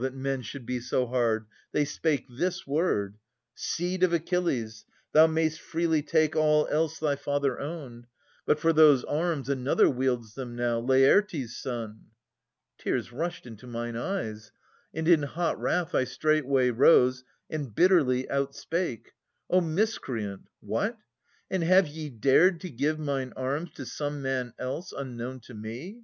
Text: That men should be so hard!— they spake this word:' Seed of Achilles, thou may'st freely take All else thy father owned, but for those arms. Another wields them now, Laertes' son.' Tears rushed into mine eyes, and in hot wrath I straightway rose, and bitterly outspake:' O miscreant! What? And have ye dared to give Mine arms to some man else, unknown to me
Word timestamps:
That 0.00 0.16
men 0.16 0.42
should 0.42 0.66
be 0.66 0.80
so 0.80 1.06
hard!— 1.06 1.46
they 1.72 1.84
spake 1.84 2.26
this 2.28 2.66
word:' 2.66 3.14
Seed 3.72 4.02
of 4.02 4.12
Achilles, 4.12 4.84
thou 5.12 5.28
may'st 5.28 5.60
freely 5.60 6.02
take 6.02 6.34
All 6.34 6.66
else 6.66 6.98
thy 6.98 7.14
father 7.14 7.60
owned, 7.60 8.08
but 8.44 8.58
for 8.58 8.72
those 8.72 9.04
arms. 9.04 9.48
Another 9.48 9.88
wields 9.88 10.34
them 10.34 10.56
now, 10.56 10.80
Laertes' 10.80 11.56
son.' 11.56 12.06
Tears 12.76 13.12
rushed 13.12 13.46
into 13.46 13.68
mine 13.68 13.94
eyes, 13.94 14.50
and 14.92 15.06
in 15.06 15.22
hot 15.22 15.60
wrath 15.60 15.94
I 15.94 16.02
straightway 16.02 16.70
rose, 16.70 17.22
and 17.48 17.72
bitterly 17.72 18.26
outspake:' 18.28 19.12
O 19.48 19.60
miscreant! 19.60 20.48
What? 20.58 20.98
And 21.48 21.62
have 21.62 21.86
ye 21.86 22.08
dared 22.10 22.60
to 22.62 22.68
give 22.68 22.98
Mine 22.98 23.32
arms 23.36 23.70
to 23.74 23.86
some 23.86 24.20
man 24.22 24.54
else, 24.58 24.90
unknown 24.90 25.38
to 25.42 25.54
me 25.54 26.02